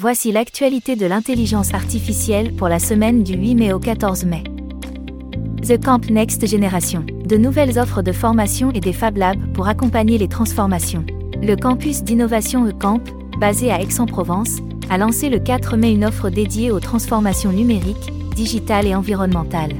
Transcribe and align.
Voici 0.00 0.30
l'actualité 0.30 0.94
de 0.94 1.06
l'intelligence 1.06 1.74
artificielle 1.74 2.54
pour 2.54 2.68
la 2.68 2.78
semaine 2.78 3.24
du 3.24 3.32
8 3.32 3.56
mai 3.56 3.72
au 3.72 3.80
14 3.80 4.26
mai. 4.26 4.44
The 5.66 5.76
Camp 5.82 6.08
Next 6.08 6.46
Generation. 6.46 7.04
De 7.24 7.36
nouvelles 7.36 7.80
offres 7.80 8.00
de 8.02 8.12
formation 8.12 8.70
et 8.70 8.78
des 8.78 8.92
Fab 8.92 9.16
Labs 9.16 9.52
pour 9.54 9.66
accompagner 9.66 10.16
les 10.16 10.28
transformations. 10.28 11.04
Le 11.42 11.56
campus 11.56 12.04
d'innovation 12.04 12.64
E-Camp, 12.64 13.00
basé 13.40 13.72
à 13.72 13.80
Aix-en-Provence, 13.80 14.58
a 14.88 14.98
lancé 14.98 15.30
le 15.30 15.40
4 15.40 15.76
mai 15.76 15.90
une 15.90 16.04
offre 16.04 16.30
dédiée 16.30 16.70
aux 16.70 16.78
transformations 16.78 17.50
numériques, 17.50 18.12
digitales 18.36 18.86
et 18.86 18.94
environnementales. 18.94 19.74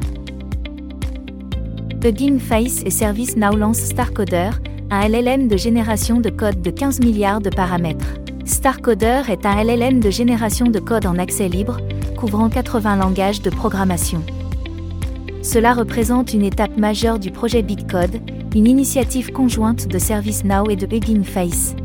Hugging 2.02 2.40
Face 2.40 2.82
et 2.84 2.90
ServiceNow 2.90 3.54
lance 3.54 3.78
StarCoder, 3.78 4.50
un 4.90 5.08
LLM 5.08 5.46
de 5.46 5.56
génération 5.56 6.20
de 6.20 6.30
code 6.30 6.60
de 6.60 6.70
15 6.70 6.98
milliards 7.02 7.40
de 7.40 7.50
paramètres. 7.50 8.18
StarCoder 8.48 9.24
est 9.28 9.44
un 9.44 9.62
LLM 9.62 10.00
de 10.00 10.08
génération 10.08 10.66
de 10.66 10.78
code 10.78 11.04
en 11.04 11.18
accès 11.18 11.48
libre, 11.48 11.76
couvrant 12.16 12.48
80 12.48 12.96
langages 12.96 13.42
de 13.42 13.50
programmation. 13.50 14.22
Cela 15.42 15.74
représente 15.74 16.32
une 16.32 16.42
étape 16.42 16.76
majeure 16.78 17.18
du 17.18 17.30
projet 17.30 17.62
BigCode, 17.62 18.20
une 18.56 18.66
initiative 18.66 19.32
conjointe 19.32 19.86
de 19.86 19.98
ServiceNow 19.98 20.70
et 20.70 20.76
de 20.76 20.86
Hugging 20.86 21.24
Face. 21.24 21.76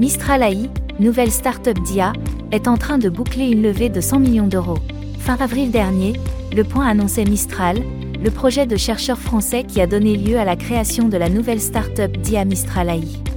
Mistral 0.00 0.42
AI, 0.42 0.70
nouvelle 0.98 1.30
startup 1.30 1.78
d'IA, 1.82 2.14
est 2.50 2.66
en 2.66 2.78
train 2.78 2.96
de 2.96 3.10
boucler 3.10 3.50
une 3.50 3.62
levée 3.62 3.90
de 3.90 4.00
100 4.00 4.20
millions 4.20 4.48
d'euros. 4.48 4.78
Fin 5.18 5.36
avril 5.38 5.70
dernier, 5.70 6.14
Le 6.56 6.64
Point 6.64 6.86
annonçait 6.86 7.26
Mistral, 7.26 7.76
le 8.24 8.30
projet 8.30 8.66
de 8.66 8.76
chercheurs 8.76 9.18
français 9.18 9.64
qui 9.64 9.82
a 9.82 9.86
donné 9.86 10.16
lieu 10.16 10.38
à 10.38 10.46
la 10.46 10.56
création 10.56 11.08
de 11.08 11.18
la 11.18 11.28
nouvelle 11.28 11.60
startup 11.60 12.16
d'IA 12.16 12.46
Mistral 12.46 12.88
AI. 12.88 13.31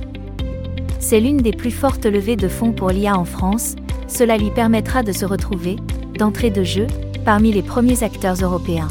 C'est 1.08 1.20
l'une 1.20 1.38
des 1.38 1.52
plus 1.52 1.70
fortes 1.70 2.08
levées 2.08 2.36
de 2.36 2.48
fonds 2.48 2.72
pour 2.72 2.90
l'IA 2.90 3.16
en 3.16 3.26
France, 3.26 3.76
cela 4.08 4.40
lui 4.40 4.50
permettra 4.50 5.04
de 5.04 5.12
se 5.12 5.24
retrouver, 5.24 5.76
d'entrée 6.18 6.50
de 6.50 6.64
jeu, 6.64 6.88
parmi 7.24 7.52
les 7.52 7.62
premiers 7.62 8.02
acteurs 8.02 8.38
européens. 8.42 8.88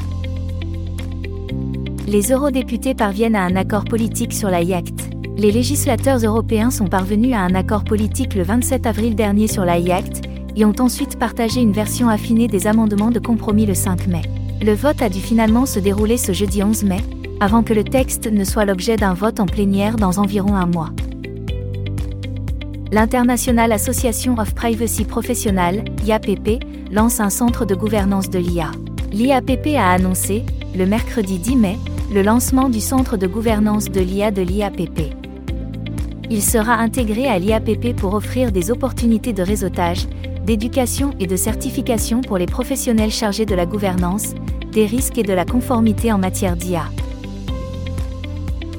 Les 2.06 2.30
eurodéputés 2.30 2.94
parviennent 2.94 3.34
à 3.34 3.42
un 3.42 3.56
accord 3.56 3.82
politique 3.82 4.32
sur 4.32 4.48
la 4.48 4.58
Act. 4.58 5.10
Les 5.36 5.50
législateurs 5.50 6.18
européens 6.18 6.70
sont 6.70 6.86
parvenus 6.86 7.34
à 7.34 7.40
un 7.40 7.56
accord 7.56 7.82
politique 7.82 8.36
le 8.36 8.44
27 8.44 8.86
avril 8.86 9.16
dernier 9.16 9.48
sur 9.48 9.64
la 9.64 9.72
Act 9.72 10.22
et 10.54 10.64
ont 10.64 10.76
ensuite 10.78 11.18
partagé 11.18 11.62
une 11.62 11.72
version 11.72 12.08
affinée 12.08 12.46
des 12.46 12.68
amendements 12.68 13.10
de 13.10 13.18
compromis 13.18 13.66
le 13.66 13.74
5 13.74 14.06
mai. 14.06 14.22
Le 14.62 14.74
vote 14.74 15.02
a 15.02 15.08
dû 15.08 15.18
finalement 15.18 15.66
se 15.66 15.80
dérouler 15.80 16.16
ce 16.16 16.30
jeudi 16.30 16.62
11 16.62 16.84
mai, 16.84 17.00
avant 17.40 17.64
que 17.64 17.74
le 17.74 17.82
texte 17.82 18.30
ne 18.30 18.44
soit 18.44 18.66
l'objet 18.66 18.94
d'un 18.94 19.14
vote 19.14 19.40
en 19.40 19.46
plénière 19.46 19.96
dans 19.96 20.20
environ 20.20 20.54
un 20.54 20.66
mois 20.66 20.90
l'International 22.94 23.72
Association 23.72 24.38
of 24.38 24.54
Privacy 24.54 25.04
Professional, 25.04 25.82
IAPP, 26.06 26.62
lance 26.92 27.18
un 27.18 27.28
centre 27.28 27.64
de 27.64 27.74
gouvernance 27.74 28.30
de 28.30 28.38
l'IA. 28.38 28.70
L'IAPP 29.10 29.74
a 29.76 29.90
annoncé, 29.90 30.44
le 30.76 30.86
mercredi 30.86 31.40
10 31.40 31.56
mai, 31.56 31.76
le 32.12 32.22
lancement 32.22 32.68
du 32.68 32.80
centre 32.80 33.16
de 33.16 33.26
gouvernance 33.26 33.90
de 33.90 34.00
l'IA 34.00 34.30
de 34.30 34.42
l'IAPP. 34.42 35.12
Il 36.30 36.40
sera 36.40 36.74
intégré 36.74 37.26
à 37.26 37.40
l'IAPP 37.40 37.96
pour 37.96 38.14
offrir 38.14 38.52
des 38.52 38.70
opportunités 38.70 39.32
de 39.32 39.42
réseautage, 39.42 40.06
d'éducation 40.46 41.14
et 41.18 41.26
de 41.26 41.34
certification 41.34 42.20
pour 42.20 42.38
les 42.38 42.46
professionnels 42.46 43.10
chargés 43.10 43.44
de 43.44 43.56
la 43.56 43.66
gouvernance, 43.66 44.34
des 44.70 44.86
risques 44.86 45.18
et 45.18 45.24
de 45.24 45.32
la 45.32 45.44
conformité 45.44 46.12
en 46.12 46.18
matière 46.18 46.54
d'IA. 46.54 46.84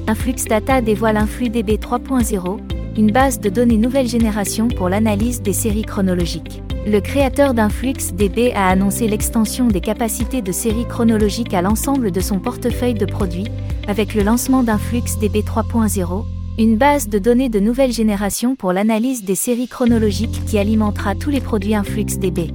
Influx 0.06 0.36
Data 0.48 0.80
dévoile 0.80 1.18
InfluDB 1.18 1.76
3.0, 1.76 2.75
une 2.96 3.10
base 3.10 3.40
de 3.40 3.50
données 3.50 3.76
nouvelle 3.76 4.08
génération 4.08 4.68
pour 4.68 4.88
l'analyse 4.88 5.42
des 5.42 5.52
séries 5.52 5.82
chronologiques. 5.82 6.62
Le 6.86 7.00
créateur 7.00 7.52
d'InfluxDB 7.52 8.52
a 8.54 8.68
annoncé 8.68 9.06
l'extension 9.06 9.66
des 9.66 9.80
capacités 9.80 10.40
de 10.40 10.52
séries 10.52 10.86
chronologiques 10.88 11.52
à 11.52 11.60
l'ensemble 11.60 12.10
de 12.10 12.20
son 12.20 12.38
portefeuille 12.38 12.94
de 12.94 13.04
produits, 13.04 13.48
avec 13.86 14.14
le 14.14 14.22
lancement 14.22 14.62
d'InfluxDB 14.62 15.42
3.0, 15.42 16.24
une 16.58 16.76
base 16.76 17.08
de 17.08 17.18
données 17.18 17.50
de 17.50 17.60
nouvelle 17.60 17.92
génération 17.92 18.56
pour 18.56 18.72
l'analyse 18.72 19.24
des 19.24 19.34
séries 19.34 19.68
chronologiques 19.68 20.44
qui 20.46 20.58
alimentera 20.58 21.14
tous 21.14 21.30
les 21.30 21.40
produits 21.40 21.74
InfluxDB. 21.74 22.50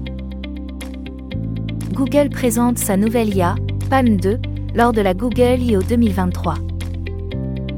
Google 1.94 2.30
présente 2.30 2.80
sa 2.80 2.98
nouvelle 2.98 3.36
IA, 3.36 3.56
Palm 3.92 4.18
2, 4.18 4.40
lors 4.74 4.94
de 4.94 5.02
la 5.02 5.14
Google 5.14 5.60
I.O. 5.60 5.82
2023. 5.84 6.56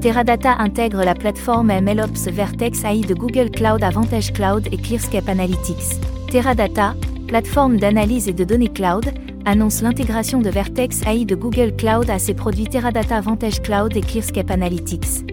Teradata 0.03 0.57
intègre 0.59 1.05
la 1.05 1.15
plateforme 1.15 1.71
MLOps 1.79 2.27
Vertex 2.27 2.83
AI 2.83 3.05
de 3.07 3.13
Google 3.13 3.49
Cloud 3.49 3.81
Avantage 3.81 4.33
Cloud 4.33 4.67
et 4.69 4.75
ClearScape 4.75 5.29
Analytics. 5.29 5.97
Teradata, 6.29 6.93
plateforme 7.25 7.77
d'analyse 7.77 8.27
et 8.27 8.33
de 8.33 8.43
données 8.43 8.67
cloud, 8.67 9.05
annonce 9.45 9.81
l'intégration 9.81 10.41
de 10.41 10.49
Vertex 10.49 11.03
AI 11.07 11.23
de 11.23 11.35
Google 11.35 11.73
Cloud 11.77 12.09
à 12.09 12.19
ses 12.19 12.33
produits 12.33 12.67
Teradata 12.67 13.15
Avantage 13.15 13.61
Cloud 13.61 13.95
et 13.95 14.01
ClearScape 14.01 14.51
Analytics. 14.51 15.23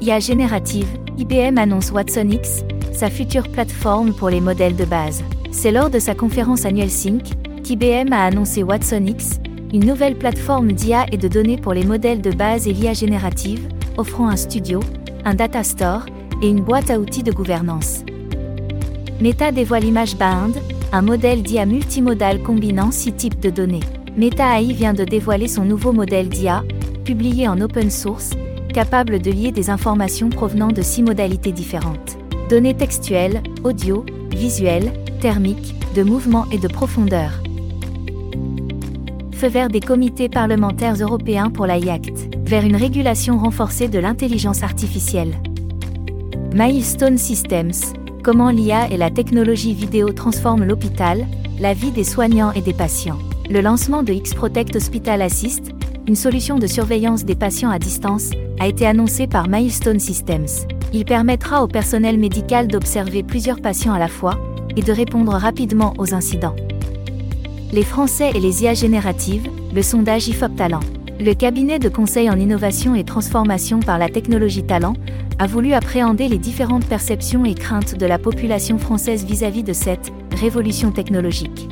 IA 0.00 0.18
générative, 0.18 0.88
IBM 1.18 1.58
annonce 1.58 1.92
WatsonX, 1.92 2.64
sa 2.92 3.10
future 3.10 3.46
plateforme 3.46 4.12
pour 4.12 4.28
les 4.28 4.40
modèles 4.40 4.74
de 4.74 4.86
base. 4.86 5.22
C'est 5.52 5.70
lors 5.70 5.88
de 5.88 6.00
sa 6.00 6.16
conférence 6.16 6.66
annuelle 6.66 6.90
Sync 6.90 7.22
qu'IBM 7.62 8.12
a 8.12 8.24
annoncé 8.24 8.64
WatsonX, 8.64 9.38
une 9.72 9.86
nouvelle 9.86 10.16
plateforme 10.16 10.72
d'IA 10.72 11.06
et 11.12 11.16
de 11.16 11.28
données 11.28 11.56
pour 11.56 11.72
les 11.72 11.84
modèles 11.84 12.20
de 12.20 12.30
base 12.30 12.68
et 12.68 12.72
l'IA 12.72 12.92
générative, 12.92 13.68
offrant 13.96 14.28
un 14.28 14.36
studio, 14.36 14.80
un 15.24 15.34
data 15.34 15.64
store 15.64 16.04
et 16.42 16.48
une 16.48 16.60
boîte 16.60 16.90
à 16.90 16.98
outils 17.00 17.22
de 17.22 17.32
gouvernance. 17.32 18.04
Meta 19.20 19.50
dévoile 19.50 19.84
ImageBound, 19.84 20.56
un 20.92 21.02
modèle 21.02 21.42
d'IA 21.42 21.64
multimodal 21.64 22.42
combinant 22.42 22.90
six 22.90 23.12
types 23.12 23.40
de 23.40 23.48
données. 23.48 23.80
Meta 24.16 24.60
AI 24.60 24.74
vient 24.74 24.92
de 24.92 25.04
dévoiler 25.04 25.48
son 25.48 25.64
nouveau 25.64 25.92
modèle 25.92 26.28
d'IA, 26.28 26.64
publié 27.04 27.48
en 27.48 27.58
open 27.60 27.90
source, 27.90 28.30
capable 28.74 29.20
de 29.20 29.30
lier 29.30 29.52
des 29.52 29.70
informations 29.70 30.28
provenant 30.28 30.68
de 30.68 30.82
six 30.82 31.02
modalités 31.02 31.52
différentes. 31.52 32.18
Données 32.50 32.76
textuelles, 32.76 33.42
audio, 33.64 34.04
visuelles, 34.30 34.92
thermiques, 35.20 35.74
de 35.94 36.02
mouvement 36.02 36.46
et 36.50 36.58
de 36.58 36.68
profondeur 36.68 37.42
vers 39.46 39.68
des 39.68 39.80
comités 39.80 40.28
parlementaires 40.28 40.94
européens 40.94 41.50
pour 41.50 41.66
la 41.66 41.78
IACT, 41.78 42.36
vers 42.44 42.64
une 42.64 42.76
régulation 42.76 43.38
renforcée 43.38 43.88
de 43.88 43.98
l'intelligence 43.98 44.62
artificielle. 44.62 45.34
Milestone 46.54 47.18
Systems, 47.18 47.72
comment 48.22 48.50
l'IA 48.50 48.90
et 48.90 48.96
la 48.96 49.10
technologie 49.10 49.74
vidéo 49.74 50.12
transforment 50.12 50.64
l'hôpital, 50.64 51.26
la 51.60 51.74
vie 51.74 51.90
des 51.90 52.04
soignants 52.04 52.52
et 52.52 52.60
des 52.60 52.72
patients. 52.72 53.18
Le 53.50 53.60
lancement 53.60 54.02
de 54.02 54.12
X-Protect 54.12 54.76
Hospital 54.76 55.22
Assist, 55.22 55.72
une 56.06 56.16
solution 56.16 56.58
de 56.58 56.66
surveillance 56.66 57.24
des 57.24 57.34
patients 57.34 57.70
à 57.70 57.78
distance, 57.78 58.30
a 58.60 58.68
été 58.68 58.86
annoncé 58.86 59.26
par 59.26 59.48
Milestone 59.48 60.00
Systems. 60.00 60.46
Il 60.92 61.04
permettra 61.04 61.62
au 61.62 61.68
personnel 61.68 62.18
médical 62.18 62.68
d'observer 62.68 63.22
plusieurs 63.22 63.60
patients 63.60 63.94
à 63.94 63.98
la 63.98 64.08
fois 64.08 64.38
et 64.76 64.82
de 64.82 64.92
répondre 64.92 65.32
rapidement 65.32 65.94
aux 65.98 66.14
incidents 66.14 66.56
les 67.72 67.84
Français 67.84 68.30
et 68.34 68.40
les 68.40 68.62
IA 68.62 68.74
génératives, 68.74 69.48
le 69.74 69.82
sondage 69.82 70.28
IFOP 70.28 70.56
Talent. 70.56 70.80
Le 71.18 71.32
cabinet 71.32 71.78
de 71.78 71.88
conseil 71.88 72.28
en 72.28 72.38
innovation 72.38 72.94
et 72.94 73.04
transformation 73.04 73.80
par 73.80 73.98
la 73.98 74.10
technologie 74.10 74.64
Talent 74.64 74.92
a 75.38 75.46
voulu 75.46 75.72
appréhender 75.72 76.28
les 76.28 76.36
différentes 76.36 76.84
perceptions 76.84 77.46
et 77.46 77.54
craintes 77.54 77.96
de 77.96 78.04
la 78.04 78.18
population 78.18 78.76
française 78.76 79.24
vis-à-vis 79.24 79.62
de 79.62 79.72
cette 79.72 80.12
révolution 80.32 80.90
technologique. 80.90 81.66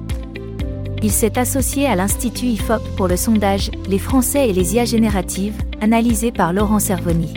Il 1.02 1.10
s'est 1.10 1.38
associé 1.38 1.86
à 1.86 1.96
l'Institut 1.96 2.46
IFOP 2.46 2.82
pour 2.96 3.06
le 3.06 3.18
sondage 3.18 3.70
Les 3.88 3.98
Français 3.98 4.48
et 4.48 4.54
les 4.54 4.74
IA 4.76 4.86
génératives, 4.86 5.60
analysé 5.82 6.32
par 6.32 6.54
Laurent 6.54 6.78
Cervoni. 6.78 7.34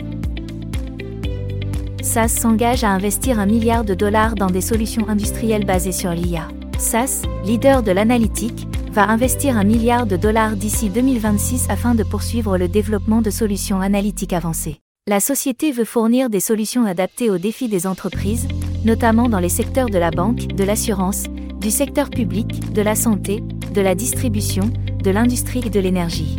SAS 2.02 2.32
s'engage 2.32 2.82
à 2.82 2.90
investir 2.90 3.38
un 3.38 3.46
milliard 3.46 3.84
de 3.84 3.94
dollars 3.94 4.36
dans 4.36 4.50
des 4.50 4.60
solutions 4.62 5.08
industrielles 5.08 5.66
basées 5.66 5.92
sur 5.92 6.12
l'IA. 6.12 6.48
SAS, 6.78 7.22
leader 7.44 7.82
de 7.82 7.92
l'analytique, 7.92 8.66
va 8.92 9.08
investir 9.08 9.56
un 9.56 9.64
milliard 9.64 10.06
de 10.06 10.16
dollars 10.16 10.56
d'ici 10.56 10.88
2026 10.88 11.66
afin 11.68 11.94
de 11.94 12.02
poursuivre 12.02 12.58
le 12.58 12.68
développement 12.68 13.22
de 13.22 13.30
solutions 13.30 13.80
analytiques 13.80 14.32
avancées. 14.32 14.80
La 15.06 15.20
société 15.20 15.72
veut 15.72 15.84
fournir 15.84 16.30
des 16.30 16.40
solutions 16.40 16.86
adaptées 16.86 17.30
aux 17.30 17.38
défis 17.38 17.68
des 17.68 17.86
entreprises, 17.86 18.48
notamment 18.84 19.28
dans 19.28 19.38
les 19.38 19.48
secteurs 19.48 19.90
de 19.90 19.98
la 19.98 20.10
banque, 20.10 20.46
de 20.46 20.64
l'assurance, 20.64 21.24
du 21.60 21.70
secteur 21.70 22.10
public, 22.10 22.72
de 22.72 22.82
la 22.82 22.94
santé, 22.94 23.42
de 23.72 23.80
la 23.80 23.94
distribution, 23.94 24.70
de 25.02 25.10
l'industrie 25.10 25.62
et 25.66 25.70
de 25.70 25.80
l'énergie. 25.80 26.38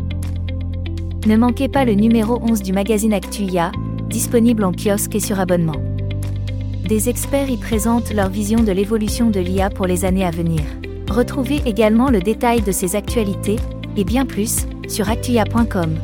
Ne 1.28 1.38
manquez 1.38 1.68
pas 1.68 1.86
le 1.86 1.94
numéro 1.94 2.40
11 2.42 2.62
du 2.62 2.74
magazine 2.74 3.14
Actuia, 3.14 3.72
disponible 4.10 4.64
en 4.64 4.72
kiosque 4.72 5.16
et 5.16 5.20
sur 5.20 5.40
abonnement. 5.40 5.95
Des 6.88 7.10
experts 7.10 7.50
y 7.50 7.58
présentent 7.58 8.14
leur 8.14 8.30
vision 8.30 8.62
de 8.62 8.72
l'évolution 8.72 9.32
de 9.32 9.40
l'IA 9.40 9.72
pour 9.72 9.88
les 9.88 10.06
années 10.06 10.24
à 10.24 10.30
venir. 10.30 10.62
Retrouvez 11.10 11.60
également 11.66 12.12
le 12.12 12.22
détail 12.22 12.62
de 12.62 12.72
ces 12.72 12.96
actualités, 12.96 13.56
et 13.98 14.04
bien 14.04 14.28
plus, 14.28 14.68
sur 14.88 15.10
actua.com. 15.10 15.96